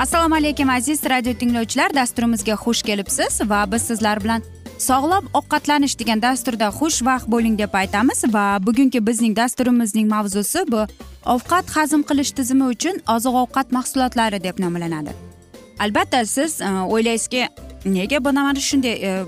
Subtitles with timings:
[0.00, 1.94] assalomu alaykum aziz radio tinglovchilar.
[1.94, 4.42] Dasturimizga xush kelibsiz va biz sizlar bilan
[4.78, 10.86] sog'lom ovqatlanish degan dasturda xushvaqt bo'ling deb aytamiz va bugungi bizning dasturimizning mavzusi bu
[11.34, 15.12] ovqat hazm qilish tizimi uchun oziq ovqat mahsulotlari deb nomlanadi.
[15.78, 17.48] Albatta siz e, o'ylaysizki
[17.84, 19.24] nega buna mana shunday e,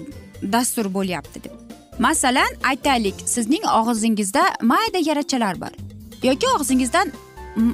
[0.53, 1.53] dastur bo'lyapti deb.
[1.99, 5.73] Masalan aytaylik sizning og'zingizda mayda yarachalar bor
[6.23, 7.13] yoki og'zingizdan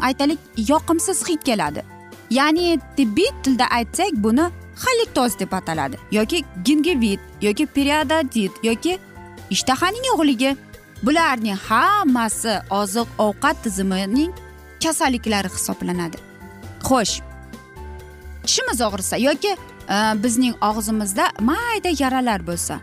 [0.00, 0.38] aytaylik
[0.72, 1.97] yoqimsiz hid keladi.
[2.31, 4.50] Ya'ni tibbiy tilda aytsak buni
[4.84, 5.97] halitoz deb ataladi.
[6.12, 8.99] Yoki gingivit yoki periodontit yoki
[9.50, 10.56] ishtahaning yo'qligi
[11.03, 14.33] bularning hammasi oziq ovqat tizimining
[14.83, 16.16] kasalliklari hisoblanadi.
[16.89, 17.21] Xo'sh
[18.47, 19.53] tishimiz og'risa yoki
[19.95, 22.81] e, bizning og'zimizda mayda yaralar bo'lsa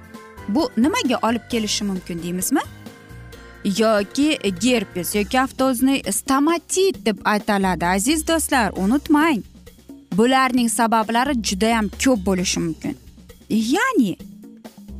[0.49, 2.61] bu nimaga olib kelishi mumkin deymizmi?
[3.65, 9.43] Yoki gerpes yoki avtozni stomatit deb ataladi aziz do'stlar unutmang.
[10.17, 12.97] Bularning sabablari judayam ko'p bo'lishi mumkin.
[13.49, 14.17] Ya'ni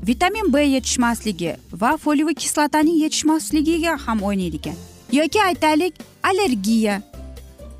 [0.08, 4.76] vitamin b yetishmasligi va foliyaviy kislotaning yetishmasligiga ham o'ynaydi ekan.
[5.12, 5.94] Yoki aytaylik
[6.24, 7.02] allergiya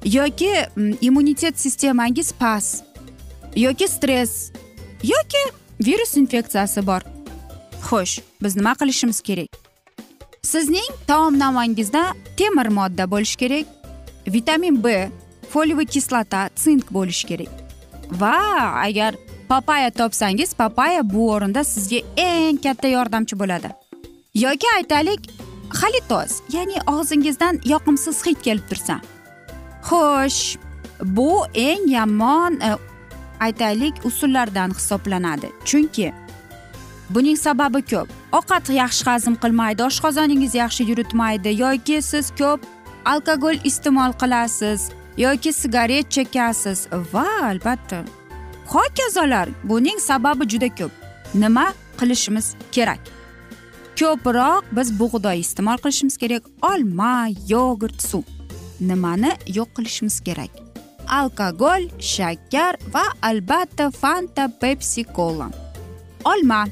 [0.06, 2.84] yoki mm, immunitet sistemangiz past
[3.56, 4.52] yoki stress
[5.04, 5.44] yoki
[5.80, 7.02] virus infeksiyasi bor.
[7.90, 9.65] Xo'sh biz nima qilishimiz kerak?
[10.46, 12.04] Sizning taomnomangizda
[12.38, 13.66] temir modda bo'lishi kerak
[14.36, 15.10] vitamin b
[15.50, 17.54] foliyaviy kislota sink bo'lishi kerak.
[18.22, 18.38] Va
[18.84, 19.16] agar
[19.50, 23.70] papaya topsangiz papaya bu o'rinda sizga eng katta yordamchi bo'ladi.
[24.46, 25.22] Yoki aytaylik
[25.80, 29.00] xalitoz ya'ni og'zingizdan yoqimsiz hid kelib tursa.
[29.88, 30.58] Xo'sh
[31.18, 32.72] bu eng yomon e,
[33.40, 35.50] aytaylik usullardan hisoblanadi.
[35.66, 36.14] Chunki
[37.10, 38.08] buning sababi ko'p.
[38.38, 42.60] Ovqat yaxshi hazm qilmaydi oshqozoningiz yaxshi yuritmaydi yoki siz ko'p
[43.06, 46.88] alkogol iste'mol qilasiz yoki sigaret chekasiz.
[47.14, 48.04] Va albatta.
[48.74, 50.92] Hokazolar buning sababi juda ko'p.
[51.34, 51.66] Nima
[52.00, 53.02] qilishimiz kerak?
[54.00, 56.44] Ko'proq biz bug'doy iste'mol qilishimiz kerak.
[56.62, 58.24] Olma yogurt suv.
[58.80, 60.54] Nimani yo'q qilishimiz kerak?
[61.20, 65.48] Alkogol shakar va albatta fanta pepsi cola.
[66.26, 66.66] Olma.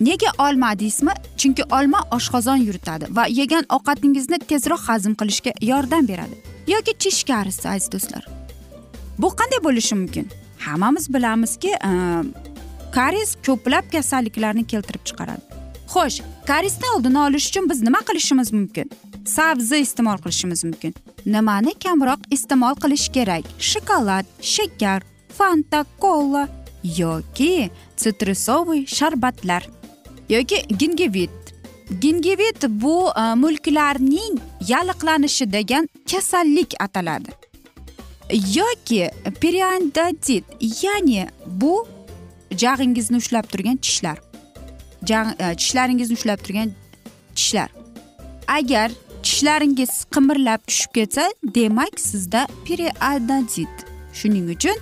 [0.00, 1.12] Nega olma deysizmi?
[1.36, 6.36] Chunki olma oshqozon yuritadi va yegan ovqatingizni tezroq hazm qilishga yordam beradi.
[6.66, 8.26] Yoki tish karisi aziz do'stlar.
[9.18, 10.28] Bu qanday bo'lishi mumkin?
[10.58, 12.52] Hammamiz bilamizki karis
[12.92, 15.42] karies ko'plab kasalliklarni keltirib chiqaradi.
[15.92, 18.90] Xo'sh karisni oldini olish uchun biz nima qilishimiz mumkin?
[19.36, 20.94] Sabzi iste'mol qilishimiz mumkin.
[21.26, 23.44] Nimani kamroq iste'mol qilish kerak?
[23.70, 25.00] Shokolad shakar
[25.38, 26.48] fanta kola
[27.00, 29.62] yoki sitrusovый sharbatlar.
[30.32, 31.30] Yoki gingivit
[32.00, 37.30] gingivit bu e, mulklarning yalliqlanishi degan kasallik ataladi.
[38.32, 40.44] Yoki periodontit
[40.82, 41.86] ya'ni bu
[42.50, 44.18] jag'ingizni ushlab turgan tishlar.
[45.10, 46.70] E, tishlaringizni ushlab turgan
[47.34, 47.68] tishlar.
[48.48, 48.90] Agar
[49.22, 51.24] tishlaringiz qimirlab tushib ketsa
[51.54, 53.74] demak sizda periodontit
[54.12, 54.76] shuning uchun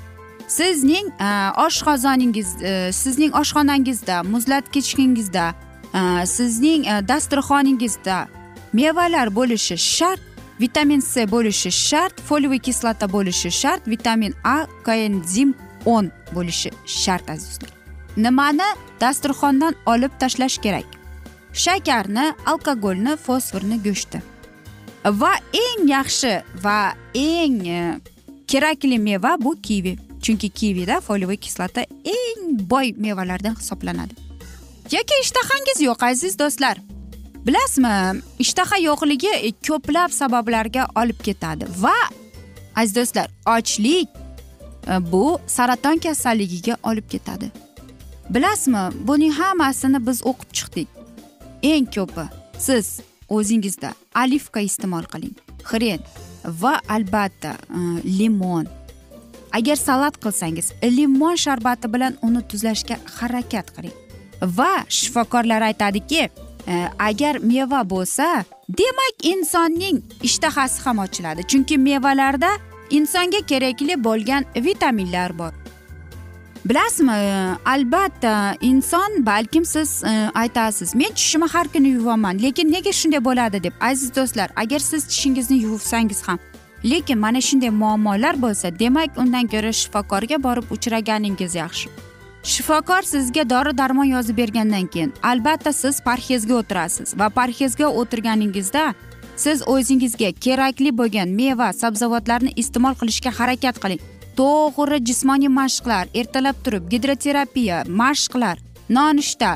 [0.51, 1.29] sizning e,
[1.67, 5.55] oshqozoningiz e, sizning oshxonangizda muzlatgichingizda
[5.95, 8.29] e, sizning dasturxoningizda
[8.73, 10.21] mevalar bo'lishi shart
[10.61, 14.57] vitamin c bo'lishi shart foliyaviy kislota bo'lishi shart vitamin a
[14.87, 15.55] koenzim
[15.87, 17.71] o'n bo'lishi shart aziz do'stlar.
[18.17, 18.69] Nimani
[19.01, 20.89] dasturxondan olib tashlash kerak?
[21.53, 24.21] Shakarni alkogolni fosforni go'shtni
[25.05, 25.33] va
[25.65, 26.33] eng yaxshi
[26.65, 26.79] va
[27.15, 27.61] eng
[28.47, 30.10] kerakli meva bu kivi.
[30.25, 34.15] Chunki kivida foliyaviy kislota eng boy mevalardan hisoblanadi.
[34.93, 36.77] Yoki ishtahangiz yo'q aziz do'stlar.
[37.47, 41.97] Bilasizmi ishtaha yo'qligi ko'plab sabablarga olib ketadi va
[42.77, 44.09] aziz do'stlar ochlik
[44.89, 47.51] e, bu saraton kasalligiga olib ketadi.
[48.31, 50.89] Bilasizmi buning hammasini biz o'qib chiqdik.
[51.63, 52.25] Eng ko'pi
[52.59, 53.95] siz o'zingizda
[54.25, 55.37] olivka iste'mol qiling
[55.71, 56.01] xren
[56.63, 57.81] va albatta e,
[58.19, 58.67] limon
[59.53, 63.97] agar salat qilsangiz limon sharbati bilan uni tuzlashga harakat qiling.
[64.43, 66.29] Va shifokorlar aytadiki
[66.67, 71.43] e, agar meva bo'lsa demak insonning ishtahasi ham ochiladi.
[71.51, 72.51] Chunki mevalarda
[72.91, 75.53] insonga kerakli bo'lgan vitaminlar bor.
[76.65, 82.93] Bilasizmi e, albatta inson balkim siz e, aytasiz men tishimni har kuni yuvaman lekin nega
[82.93, 83.63] shunday bo'ladi?
[83.63, 83.73] deb.
[83.81, 86.39] Aziz do'stlar agar siz tishingizni yuvsangiz ham
[86.85, 91.89] lekin mana shunday muammolar bo'lsa demak undan ko'ra shifokorga borib uchraganingiz yaxshi.
[92.43, 98.85] Shifokor sizga dori darmon yozib bergandan keyin albatta siz parhezga o'tirasiz va parhezga o'tirganingizda
[99.37, 104.01] siz o'zingizga kerakli bo'lgan meva sabzavotlarni iste'mol qilishga harakat qiling.
[104.39, 108.57] To'g'ri jismoniy mashqlar ertalab turib gidroterapiya mashqlar
[108.97, 109.51] nonushta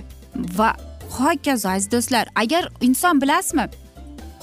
[0.58, 0.70] va
[1.16, 3.66] hokazo aziz do'stlar agar inson bilasizmi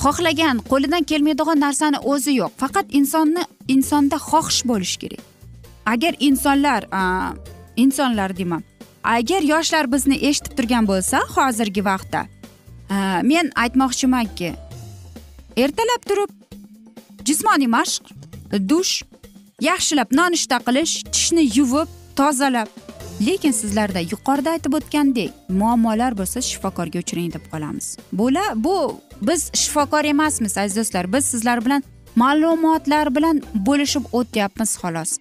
[0.03, 2.51] xohlagan qo'lidan kelmaydigan narsani o'zi yo'q.
[2.62, 3.44] Faqat insonni
[3.75, 5.24] insonda xohish bo'lishi kerak.
[5.94, 6.81] Agar insonlar
[7.75, 8.63] insonlar deyman
[9.03, 12.21] agar yoshlar bizni eshitib turgan bo'lsa hozirgi vaqtda
[13.31, 14.51] men aytmoqchimanki
[15.63, 16.31] ertalab turib
[17.27, 18.04] jismoniy mashq
[18.71, 18.94] dush
[19.69, 21.89] yaxshilab nonushta qilish tishni yuvib
[22.19, 22.69] tozalab
[23.27, 25.31] lekin sizlarda yuqorida aytib o'tgandek
[25.62, 27.97] muammolar bo'lsa shifokorga uchring deb qolamiz.
[28.12, 28.75] Bular bu
[29.21, 31.13] biz shifokor emasmiz aziz do'stlar.
[31.13, 31.83] Biz sizlar bilan
[32.15, 35.12] ma'lumotlar bilan bo'lishib o'tyapmiz xolos.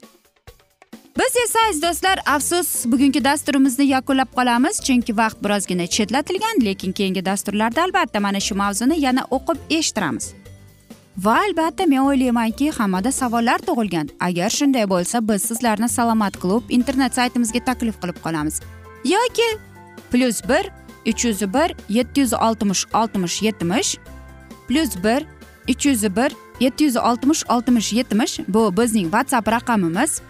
[1.18, 4.80] Biz esa aziz do'stlar afsus bugungi dasturimizni yakunlab qolamiz.
[4.86, 10.39] Chunki vaqt birozgina chetlatilgan lekin keyingi dasturlarda albatta mana shu mavzuni yana o'qib eshittiramiz.
[11.24, 14.08] Va albatta men o'ylaymanki hammada savollar tug'ilgan.
[14.20, 18.60] Agar shunday bo'lsa biz sizlarni salomat klub internet saytimizga taklif qilib qolamiz.
[19.04, 19.48] Yoki
[20.12, 20.70] plyus bir
[21.10, 23.90] uch yuz bir yetti yuz oltmish oltmish yetmish
[24.68, 25.26] plyus bir
[25.68, 26.30] uch yuz bir
[26.60, 30.20] yetti yuz oltmish oltmish yetmish bu bizning whatsapp raqamimiz.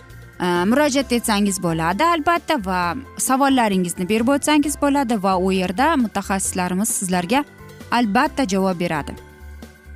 [0.41, 7.45] Murojaat etsangiz bo'ladi albatta va savollaringizni berib o'tsangiz bo'ladi va u yerda mutaxassislarimiz sizlarga
[7.91, 9.30] albatta javob beradi.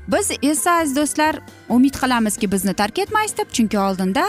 [0.08, 4.24] Biz esa aziz do'stlar umid qilamizki bizni tark etmaysiz deb chunki oldinda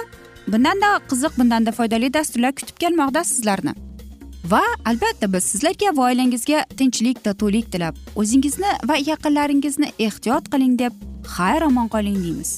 [0.48, 3.74] bundanda qiziq bundanda foydali dasturlar kutib kelmoqda sizlarni.
[4.52, 10.94] Va albatta biz sizlarga va oilangizga tinchlik totuvlik tilab o'zingizni va yaqinlaringizni ehtiyot qiling deb
[11.36, 12.52] xayr omon qoling deymiz.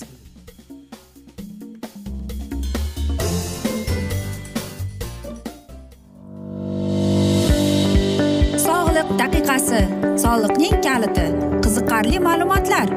[8.68, 9.82] Sog'liq daqiqasi
[10.24, 11.28] soliqning kaliti
[11.64, 12.97] qiziqarli ma'lumotlar.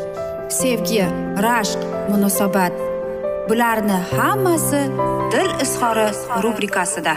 [0.51, 1.03] sevgi
[1.45, 1.79] rashq
[2.09, 2.73] munosabat.
[3.49, 4.81] Bularni hammasi
[5.31, 6.07] dil izhori
[6.43, 7.13] rubrikasida.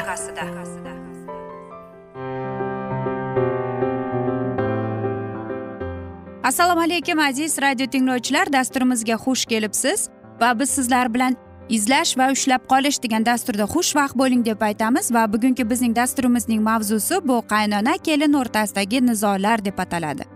[6.45, 8.53] Assalomu alaykum aziz radio tinglovchilar.
[8.53, 10.09] Dasturimizga xush kelibsiz
[10.41, 11.37] va biz sizlar bilan
[11.69, 17.21] izlash va ushlab qolish degan dasturda xushvaqt bo'ling deb aytamiz va bugungi bizning dasturimizning mavzusi
[17.29, 20.34] bu qaynona kelin o'rtasidagi nizolar deb ataladi.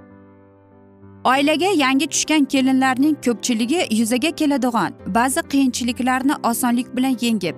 [1.29, 7.57] Oilaga yangi tushgan kelinlarning ko'pchiligi yuzaga keladigan ba'zi qiyinchiliklarni osonlik bilan yengib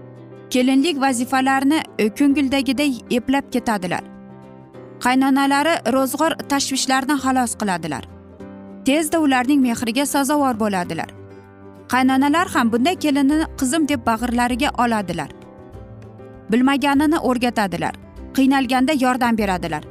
[0.55, 1.79] kelinlik vazifalarini
[2.19, 4.03] ko'ngildagiday eplab ketadilar.
[5.05, 8.05] Qaynonalari ro'zg'or tashvishlaridan xalos qiladilar.
[8.87, 11.11] Tezda ularning mehriga sazovor bo'ladilar.
[11.93, 15.31] Qaynonalar ham bunday kelinni qizim deb bag'irlariga oladilar.
[16.51, 17.95] Bilmaganini o'rgatadilar
[18.37, 19.83] qiynalganda yordam beradilar.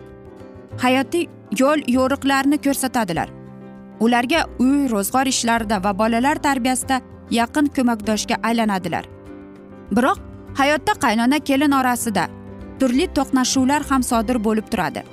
[0.83, 1.27] Hayotiy
[1.59, 3.38] yo'l yo'riqlarini ko'rsatadilar.
[3.99, 7.01] Ularga uy ro'zg'or ishlarida va bolalar tarbiyasida
[7.31, 9.05] yaqin ko'makdoshga aylanadilar.
[9.91, 10.19] Biroq
[10.59, 12.27] hayotda qaynona kelin orasida
[12.79, 15.03] turli to'qnashuvlar ham sodir bo'lib turadi.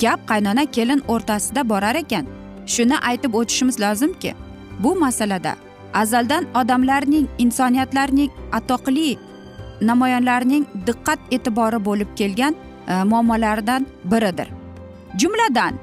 [0.00, 2.26] Gap qaynona kelin o'rtasida borar ekan.
[2.66, 4.34] Shuni aytib o'tishimiz lozimki
[4.78, 5.54] bu masalada
[5.94, 9.18] azaldan odamlarning insoniyatlarning atoqli
[9.80, 12.54] namoyonlarining diqqat e'tibori bo'lib kelgan
[12.88, 14.48] e, muammolaridan biridir.
[15.18, 15.74] Jumladan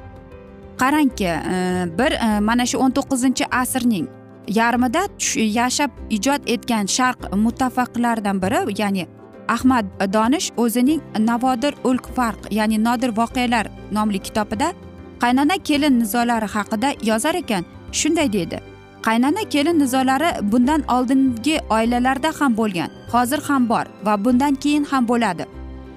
[0.82, 1.58] qarangki e,
[2.00, 4.08] bir e, mana shu o'n to'qqizinchi asrning
[4.48, 5.02] yarmida
[5.36, 9.04] e, yashab ijod etgan sharq muttafaqlaridan biri ya'ni
[9.56, 14.74] ahmad donish o'zining navodir ulk farq ya'ni nodir voqealar nomli kitobida
[15.24, 17.64] qaynona kelin nizolari haqida yozar ekan.
[18.00, 18.58] Shunday deydi
[19.08, 25.08] qaynona kelin nizolari bundan oldingi oilalarda ham bo'lgan hozir ham bor va bundan keyin ham
[25.08, 25.46] bo'ladi.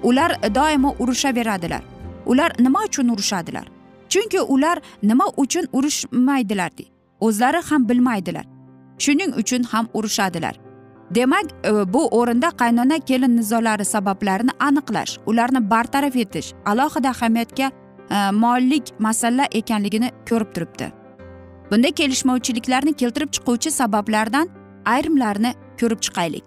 [0.03, 1.81] Ular doimo urushaveradilar.
[2.25, 3.74] Ular nima uchun urushadilar
[4.15, 6.71] chunki ular nima uchun urushmaydilar
[7.19, 8.45] o'zlari ham bilmaydilar.
[8.97, 10.55] Shuning uchun ham urushadilar.
[11.15, 17.71] Demak e, bu o'rinda qaynona kelin nizolari sabablarini aniqlash ularni bartaraf etish alohida ahamiyatga
[18.09, 20.91] mollik molik masala ekanligini ko'rib turibdi.
[21.71, 24.49] Bunda kelishmovchiliklarni keltirib chiquvchi sabablardan
[24.85, 26.45] ayrimlarini ko'rib chiqaylik.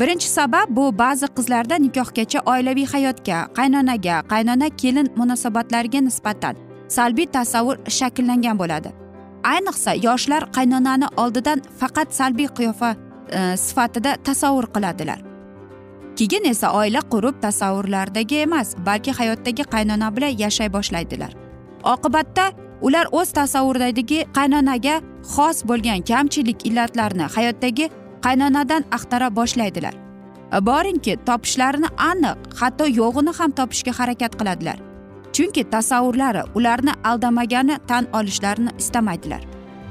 [0.00, 7.76] Birinchi sabab bu ba'zi qizlarda nikohgacha oilaviy hayotga qaynonaga qaynona kelin munosabatlariga nisbatan salbiy tasavvur
[7.98, 8.92] shakllangan bo'ladi.
[9.44, 12.90] Ayniqsa yoshlar qaynonani oldidan faqat salbiy qiyofa
[13.38, 15.18] e, sifatida tasavvur qiladilar.
[16.18, 21.32] Keyin esa oila qurib tasavvurlardagi emas balki hayotdagi qaynona bilan yashay boshlaydilar.
[21.84, 24.96] Oqibatda ular o'z tasavvuridagi qaynonaga
[25.34, 27.90] xos bo'lgan kamchilik illatlarni hayotdagi
[28.24, 29.94] qaynonadan axtara boshlaydilar.
[30.68, 34.87] Boringki topishlarini aniq hatto yo'g'ini ham topishga harakat qiladilar.
[35.32, 39.42] Chunki tasavvurlari ularni aldamagani tan olishlarini istamaydilar.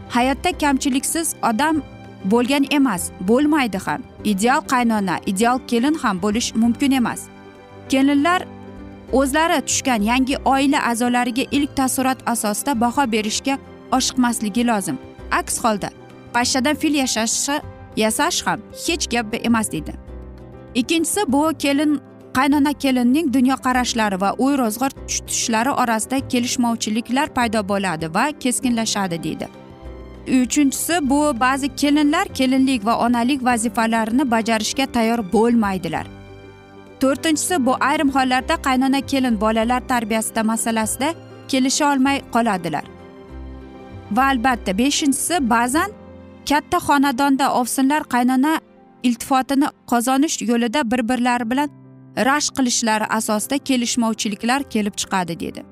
[0.10, 1.82] Hayotda kamchiliksiz odam
[2.26, 4.02] bo'lgan emas bo'lmaydi ham.
[4.24, 7.22] Ideal qaynona ideal kelin ham bo'lish mumkin emas.
[7.90, 8.42] Kelinlar
[9.12, 13.58] o'zlari tushgan yangi oila a'zolariga ilk taassurot asosida baho berishga
[13.92, 14.98] oshiqmasligi lozim.
[15.32, 15.90] Aks holda
[16.34, 17.62] pashshadan fil yashashi
[17.96, 19.94] yasash ham hech gap emas deydi.
[20.76, 22.02] Ikkinchisi bu kelin
[22.38, 29.48] qaynona kelinning dunyoqarashlari va uy ro'zg'or tutishlari orasida kelishmovchiliklar paydo bo'ladi va keskinlashadi deydi.
[30.42, 36.06] Uchinchisi bu ba'zi kelinlar kelinlik va onalik vazifalarini bajarishga tayyor bo'lmaydilar.
[37.02, 41.10] To'rtinchisi bu ayrim hollarda qaynona kelin bolalar tarbiyasida masalasida
[41.48, 42.86] kelisha olmay qoladilar.
[44.12, 45.90] Va albatta beshinchisi ba'zan
[46.50, 48.54] katta xonadonda ovsinlar qaynona
[49.04, 51.70] iltifotini qozonish yo'lida bir birlari bilan
[52.26, 55.64] rashk qilishlari asosida kelishmovchiliklar kelib chiqadi dedi.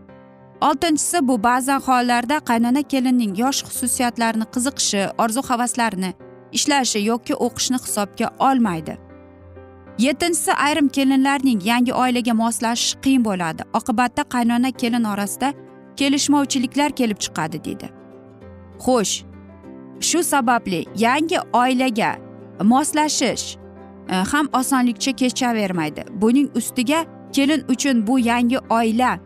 [0.61, 6.13] Oltinchisi bu ba'zan hollarda qaynona kelinning yosh xususiyatlarini qiziqishi orzu havaslarini
[6.51, 8.97] ishlashi yoki o'qishni hisobga olmaydi.
[9.97, 13.61] Yettinchisi ayrim kelinlarning yangi oilaga moslashish qiyin bo'ladi.
[13.73, 15.53] Oqibatda qaynona kelin orasida
[15.97, 17.89] kelishmovchiliklar kelib chiqadi deydi
[18.85, 19.23] xo'sh
[19.99, 22.11] shu sababli yangi oilaga
[22.71, 23.45] moslashish
[24.09, 26.03] Э, ham osonlikcha kechavermaydi.
[26.21, 29.19] Buning ustiga kelin uchun bu yangi oila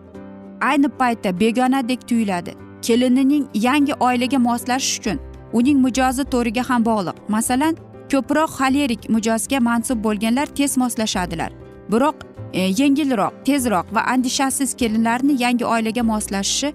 [0.62, 2.54] ayni paytda begonadek tuyuladi.
[2.82, 5.20] Kelinining yangi oilaga moslashish uchun
[5.54, 7.16] uning mijozi to'riga ham bog'liq.
[7.28, 7.78] Masalan
[8.12, 11.52] ko'proq xolerik mijozga mansub bo'lganlar tez moslashadilar.
[11.92, 12.16] Biroq
[12.54, 16.74] e, yengilroq tezroq va andishasiz kelinlarni yangi oilaga moslashishi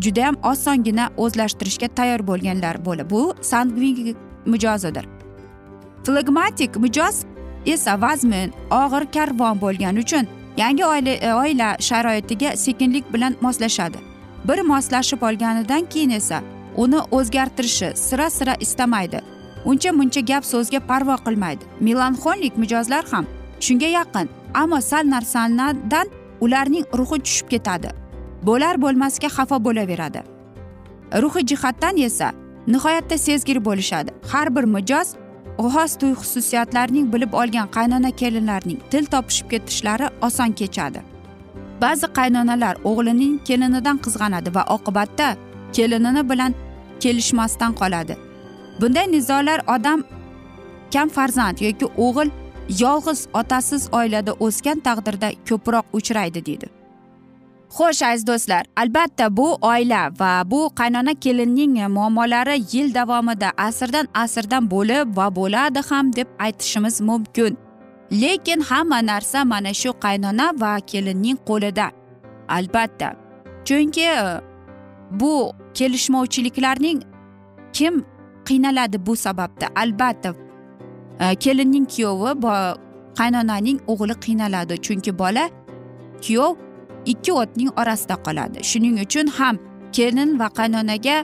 [0.00, 5.04] judayam osongina o'zlashtirishga tayyor bo'lganlar bo'lib bu sangvin mijozidir.
[6.04, 7.24] Flegmatik mijoz
[7.66, 13.98] esa vazmin og'ir karvon bo'lgani uchun yangi oila e, oila sharoitiga sekinlik bilan moslashadi.
[14.48, 16.42] Bir moslashib olganidan keyin esa
[16.76, 19.20] uni o'zgartirishi sira sira istamaydi.
[19.64, 21.64] Uncha muncha gap so'zga parvo qilmaydi.
[21.80, 23.26] Melanxolik mijozlar ham
[23.60, 26.06] shunga yaqin ammo sal narsalardan
[26.40, 27.90] ularning ruhi tushib ketadi.
[28.42, 30.20] Bo'lar bo'lmasga xafa bo'laveradi.
[31.22, 32.32] Ruhiy jihatdan esa
[32.66, 34.10] nihoyatda sezgir bo'lishadi.
[34.32, 35.08] Har bir mijoz
[35.58, 41.00] g'oz to'y xususiyatlarning bilib olgan qaynona kelinlarning til topishib ketishlari oson kechadi.
[41.82, 45.28] Ba'zi qaynonalar o'g'lining kelinidan qizg'anadi va oqibatda
[45.76, 46.54] kelinini bilan
[47.00, 48.14] kelishmasdan qoladi.
[48.80, 50.04] Bunday nizolar odam
[50.92, 52.30] kam farzand yoki o'g'il
[52.84, 56.75] yolg'iz otasiz oilada o'sgan taqdirda ko'proq uchraydi deydi.
[57.70, 64.70] Xo'sh aziz do'stlar albatta bu oila va bu qaynona kelinning muammolari yil davomida asrdan asrdan
[64.70, 67.56] bo'lib va bo'ladi ham deb aytishimiz mumkin.
[68.12, 71.86] Lekin hamma narsa mana shu qaynona va kelinning qo'lida
[72.48, 73.08] albatta.
[73.64, 74.40] Chunki e,
[75.10, 77.02] bu kelishmovchiliklarning
[77.72, 78.04] kim
[78.46, 79.66] qiynaladi bu sababda?
[79.76, 80.34] Albatta
[81.20, 82.30] e, kelinning kuyovi
[83.18, 84.74] qaynonaning o'g'li qiynaladi.
[84.86, 85.44] Chunki bola
[86.24, 86.65] kuyov
[87.12, 88.64] ikki o'tning orasida qoladi.
[88.70, 89.58] Shuning uchun ham
[89.92, 91.16] kelin va qaynonaga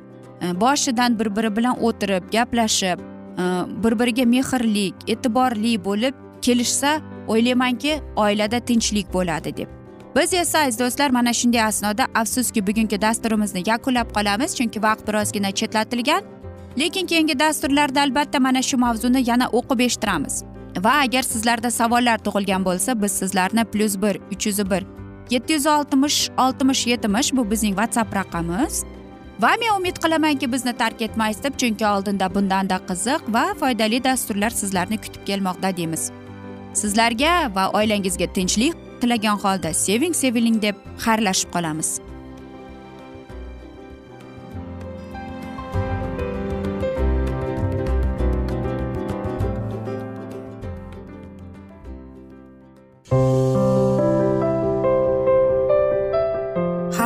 [0.43, 2.99] e, boshidan bir biri bilan o'tirib gaplashib
[3.43, 3.45] e,
[3.85, 9.69] bir biriga mehrli e'tiborli bo'lib kelishsa o'ylaymanki oilada tinchlik bo'ladi deb.
[10.17, 15.51] Biz esa aziz do'stlar mana shunday asnoda afsuski bugungi dasturimizni yakunlab qolamiz chunki vaqt birozgina
[15.51, 16.23] chetlatilgan.
[16.79, 20.45] Lekin keyingi dasturlarda albatta mana shu mavzuni yana o'qib eshittiramiz.
[20.85, 24.83] Va agar sizlarda savollar tug'ilgan bo'lsa biz sizlarni plyus bir uch yuz bir
[25.33, 28.85] yetti yuz oltmish oltmish yetmish bu bizning whatsapp raqamimiz
[29.43, 34.53] va men umid qilamanki bizni tark etmaysiz deb chunki oldinda bundanda qiziq va foydali dasturlar
[34.61, 36.11] sizlarni kutib kelmoqda deymiz.
[36.81, 42.01] Sizlarga va oilangizga tinchlik tilagan holda seving seviling deb xayrlashib qolamiz.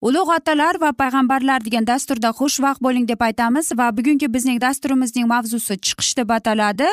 [0.00, 5.76] ulug' otalar va payg'ambarlar degan dasturda xushvaqt bo'ling deb aytamiz va bugungi bizning dasturimizning mavzusi
[5.86, 6.88] chiqish deb ataladi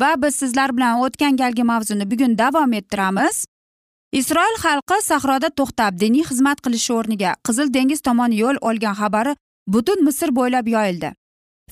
[0.00, 3.44] va biz sizlar bilan o'tgan galgi mavzuni bugun davom ettiramiz.
[4.20, 9.34] Isroil xalqi sahroda to'xtab diniy xizmat qilish o'rniga qizil dengiz tomon yo'l olgan xabari
[9.74, 11.10] butun misr bo'ylab yoyildi.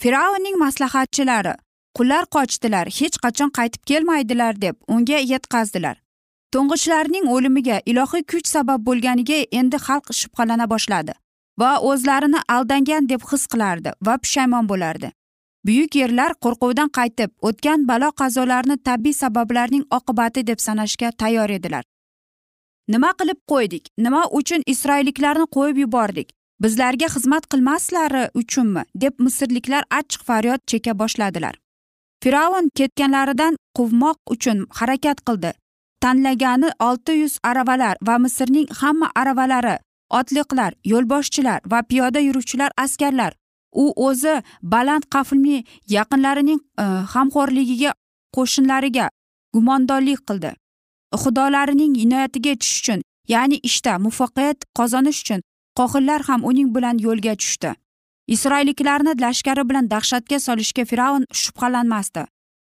[0.01, 1.55] Fir'avnning maslahatchilari
[1.97, 5.97] qullar qochdilar hech qachon qaytib kelmaydilar deb unga yetkazdilar.
[6.57, 11.15] To'ng'ichlarining o'limiga ilohiy kuch sabab bo'lganiga endi xalq shubhalana boshladi
[11.61, 15.11] va o'zlarini aldangan deb his qilardi va pushaymon bo'lardi.
[15.67, 21.85] Buyuk yerlar qo'rquvdan qaytib o'tgan balo qazolarni tabiiy sabablarning oqibati deb sanashga tayyor edilar.
[22.95, 23.85] Nima qilib qo'ydik?
[24.07, 26.33] Nima uchun isroilliklarni qo'yib yubordik?
[26.65, 28.83] Bizlarga xizmat qilmaslari uchunmi?
[29.05, 31.55] deb misrliklar achchiq faryod cheka boshladilar.
[32.23, 35.53] Fir'avn ketganlaridan quvmoq uchun harakat qildi.
[36.01, 39.77] Tanlagani olti yuz aravalar va misrning hamma aravalari
[40.11, 43.33] otliqlar yo'lboshchilar va piyoda yuruvchilar askarlar.
[43.73, 46.85] U o'zi baland qaflli yaqinlarining e,
[48.37, 49.07] qo'shinlariga
[49.55, 50.53] gumondorlik qildi.
[51.23, 53.01] Xudolarining inoyatiga tushish uchun
[53.35, 55.41] ya'ni ishda muvaffaqiyat qozonish uchun
[55.79, 57.71] qohillar ham uning bilan yo'lga tushdi.
[58.35, 62.23] Isroilliklarni lashkari bilan dahshatga solishga fir'avn shubhalanmasdi.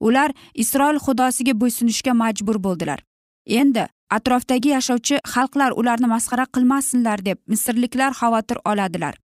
[0.07, 0.29] Ular
[0.63, 2.99] isroil xudosiga bo'ysunishga majbur bo'ldilar.
[3.47, 9.15] Endi atrofdagi yashovchi xalqlar ularni masxara qilmasinlar deb misrliklar xavotir oladilar.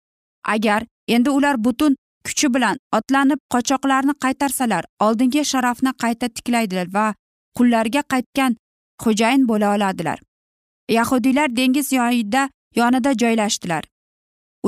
[0.54, 7.06] Agar endi ular butun kuchi bilan otlanib qochoqlarni qaytarsalar oldingi sharafni qayta tiklaydilar va
[7.58, 8.56] qullarga qaytgan
[9.02, 10.18] xo'jayin bo'la oladilar.
[10.88, 13.84] Yahudiylar dengiz yoyida yonida joylashdilar.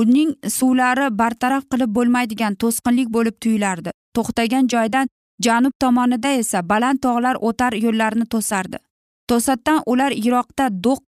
[0.01, 3.91] Uning suvlari bartaraf qilib bo'lmaydigan to'sqinlik bo'lib tuyulardi.
[4.15, 5.07] To'xtagan joydan
[5.45, 8.77] janub tomonida esa baland tog'lar o'tar yo'llarni to'sardi.
[9.29, 10.99] To'satdan ular yiroqda do'q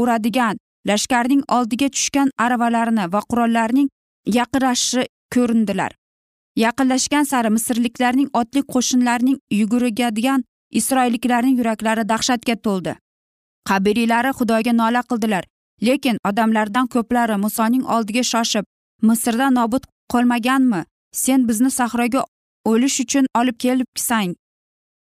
[0.00, 0.56] uradigan
[0.88, 3.88] lashkarning oldiga tushgan aravalarini va qurollarning
[4.38, 5.02] yaqinlashishi
[5.34, 5.92] ko'rindilar.
[6.64, 10.44] Yaqinlashgan sari misrliklarning otli qo'shinlarining yugurigadigan
[10.80, 12.94] isroilliklarning yuraklari dahshatga to'ldi.
[13.68, 15.44] Qabiriylari xudoga nola qildilar
[15.86, 18.64] lekin odamlardan ko'plari musoning oldiga shoshib
[19.02, 20.84] misrda nobud qolmaganmi?
[21.12, 22.22] Sen bizni sahroga
[22.70, 24.34] o'lish uchun olib kelibsan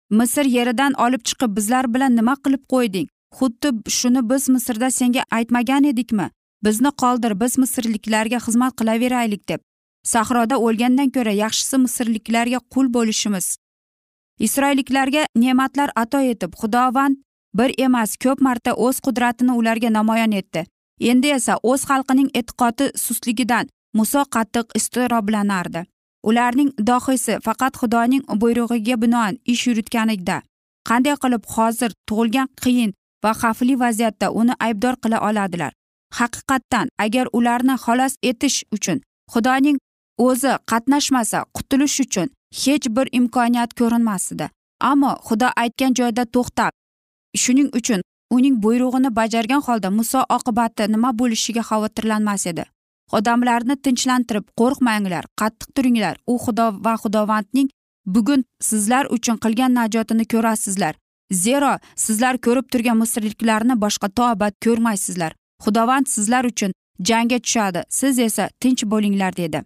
[0.10, 3.08] misr yeridan olib chiqib bizlar bilan nima qilib qo'yding?
[3.40, 6.30] Xuddi shuni biz misrda senga aytmagan edikmi?
[6.64, 9.62] Bizni qoldir biz misrliklarga xizmat qilaveraylik deb.
[10.04, 13.58] Sahroda o'lgandan ko'ra yaxshisi misrliklarga qul bo'lishimiz.
[14.40, 17.22] Isroilliklarga ne'matlar ato etib xudovand
[17.54, 20.66] bir emas ko'p marta o'z qudratini ularga namoyon etdi.
[21.00, 25.86] Endi esa o'z xalqining e'tiqodi sustligidan muso qattiq iztiroblanardi
[26.24, 30.38] ularning dohiysi faqat xudoning buyrug'iga binoan ish yuritganida
[30.90, 32.92] qanday qilib hozir tug'ilgan qiyin
[33.24, 35.72] va xavfli vaziyatda uni aybdor qila oladilar?
[36.18, 38.98] Haqiqatdan agar ularni xalos etish uchun
[39.34, 39.78] xudoning
[40.28, 42.28] o'zi qatnashmasa qutulish uchun
[42.62, 44.46] hech bir imkoniyat ko'rinmasdi.
[44.92, 46.72] Ammo xudo aytgan joyda to'xtab
[47.42, 48.02] shuning uchun
[48.36, 52.64] uning buyrug'ini bajargan holda muso oqibati nima bo'lishiga xavotirlanmas edi.
[53.18, 56.16] Odamlarni tinchlantirib qo'rqmanglar qattiq turinglar.
[56.32, 57.70] U xudo va xudovandning
[58.16, 60.94] bugun sizlar uchun qilgan najotini ko'rasizlar.
[61.44, 65.32] Zero sizlar ko'rib turgan misrliklarni boshqa tobat ko'rmaysizlar.
[65.64, 66.72] Xudovand sizlar uchun
[67.10, 69.64] jangga tushadi siz esa tinch bo'linglar dedi.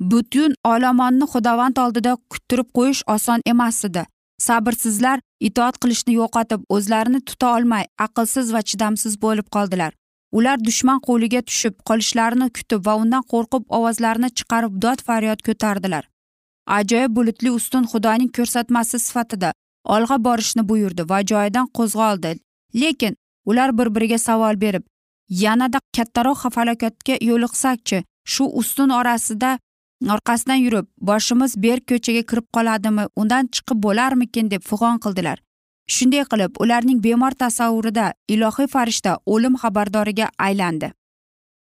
[0.00, 4.04] Butun olomonni xudovand oldida kuttirib qo'yish oson emas edi
[4.46, 9.92] sabrsizlar itoat qilishni yo'qotib o'zlarini tuta olmay aqlsiz va chidamsiz bo'lib qoldilar.
[10.38, 16.04] Ular dushman qo'liga tushib qolishlarini kutib va undan qo'rqib ovozlarini chiqarib dod faryod ko'tardilar.
[16.78, 19.52] Ajoyib bulutli ustun xudoning ko'rsatmasi sifatida
[19.96, 22.32] olg'a borishni buyurdi va joyidan qo'zg'oldi
[22.82, 23.16] lekin
[23.50, 24.84] ular bir biriga savol berib
[25.42, 29.58] yanada kattaroq falokatga yo'liqsakchi shu ustun orasida
[30.14, 34.50] orqasidan yurib boshimiz berk ko'chaga kirib qoladimi undan chiqib bo'larmikin?
[34.50, 35.38] deb fig'on qildilar.
[35.88, 40.92] Shunday qilib ularning bemor tasavvurida ilohiy farishta o'lim xabardoriga aylandi.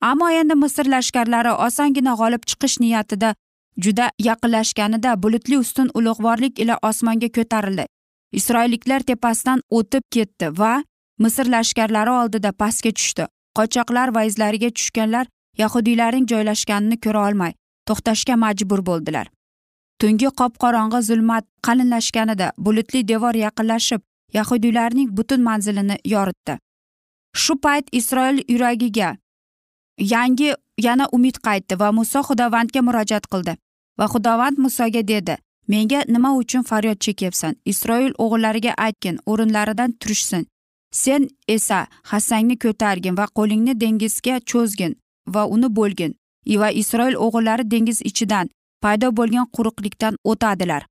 [0.02, 3.34] Ammo endi misr lashkarlari osongina g'olib chiqish niyatida
[3.84, 7.86] juda yaqinlashganida bulutli ustun ulug'vorlik ila osmonga ko'tarildi.
[8.40, 10.74] Isroilliklar tepasidan o'tib ketdi va
[11.20, 13.26] misr lashkarlari oldida pastga tushdi.
[13.58, 15.26] Qochoqlar va izlariga tushganlar
[15.58, 17.54] yahudiylarning joylashganini ko'ra olmay
[17.90, 19.28] to'xtashga majbur bo'ldilar.
[20.00, 24.02] Tungi qop qorong'i zulmat qalinlashganida bulutli devor yaqinlashib
[24.34, 26.58] yahudiylarning butun manzilini yoritdi.
[27.36, 29.18] Shu payt isroil yuragiga
[30.14, 33.54] yangi yana umid qaytdi va muso xudovandga murojaat qildi.
[34.00, 35.36] Va xudovand musoga dedi
[35.68, 40.46] menga nima uchun faryod chekyapsan isroil o'g'illariga aytgin o'rinlaridan turishsin.
[40.92, 44.94] Sen esa hassangni ko'targin va qo'lingni dengizga cho'zgin
[45.34, 46.14] va uni bo'lgin.
[46.62, 48.50] Va isroil o'g'illari dengiz ichidan
[48.84, 50.84] paydo bo'lgan quruqlikdan o'tadilar.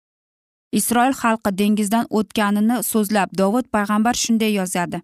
[0.79, 5.03] Isroil xalqi dengizdan o'tganini so'zlab dovud payg'ambar shunday yozadi.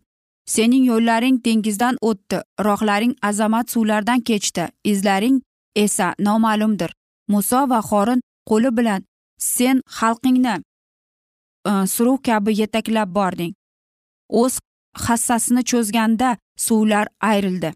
[0.54, 5.36] Sening yo'llaring dengizdan o'tdi rohlaring azamat suvlardan kechdi izlaring
[5.84, 6.90] esa noma'lumdir.
[7.28, 9.00] Muso va xorin qo'li bilan
[9.38, 10.56] sen xalqingni
[11.70, 13.52] e, suruv kabi yetaklab bording.
[14.28, 14.58] O'z
[15.06, 17.72] hassasini cho'zganda suvlar ayrildi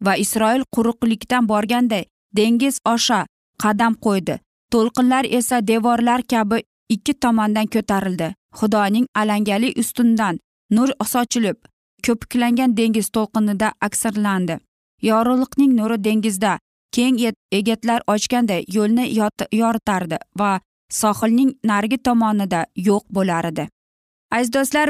[0.00, 2.04] va isroil quruqlikdan borganday
[2.36, 3.26] dengiz osha
[3.62, 4.40] qadam qo'ydi.
[4.72, 8.34] To'lqinlar esa devorlar kabi ikki tomondan ko'tarildi.
[8.58, 10.38] Xudoning alangali ustundan
[10.70, 11.56] nur sochilib
[12.06, 14.58] ko'piklangan dengiz to'lqinida aksirlandi.
[15.02, 16.58] Yorug'likning nuri dengizda
[16.96, 17.18] keng
[17.58, 19.04] egatlar ochganday yo'lni
[19.62, 20.60] yoritardi va
[21.00, 23.68] sohilning narigi tomonida yo'q bo'lar edi.
[24.30, 24.88] Aziz do'stlar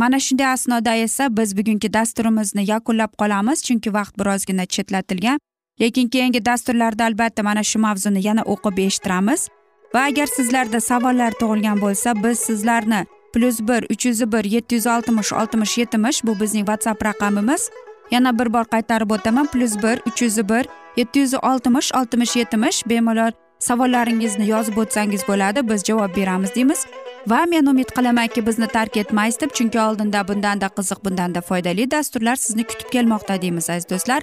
[0.00, 5.38] mana shunday asnoda esa biz bugungi dasturimizni yakunlab qolamiz chunki vaqt birozgina chetlatilgan.
[5.80, 9.48] Lekin keyingi dasturlarda albatta mana shu mavzuni yana o'qib eshittiramiz.
[9.94, 14.86] Va agar sizlarda savollar tug'ilgan bo'lsa biz sizlarni plyus bir uch yuz bir yetti yuz
[14.86, 17.70] oltmish oltmish yetmish bu bizning whatsapp raqamimiz.
[18.10, 22.82] Yana bir bor qaytarib o'taman plyus bir uch yuz bir yetti yuz oltmish oltmish yetmish
[22.90, 26.86] bemalol savollaringizni yozib o'tsangiz bo'ladi biz javob beramiz deymiz.
[27.26, 32.36] Va men umid qilamanki bizni tark etmaysiz deb chunki oldinda bundanda qiziq bundanda foydali dasturlar
[32.36, 34.22] sizni kutib kelmoqda deymiz aziz do'stlar.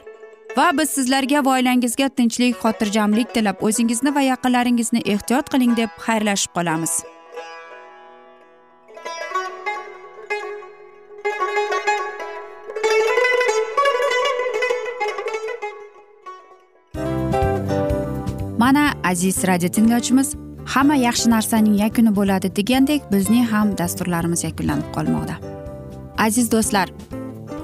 [0.57, 6.51] Va biz sizlarga va oilangizga tinchlik xotirjamlik tilab o'zingizni va yaqinlaringizni ehtiyot qiling deb xayrlashib
[6.57, 6.93] qolamiz.
[18.63, 20.35] Mana aziz radio tinglovchimiz
[20.73, 25.35] hamma yaxshi narsaning yakuni bo'ladi degandek bizning ham dasturlarimiz yakunlanib qolmoqda.
[26.27, 26.87] Aziz do'stlar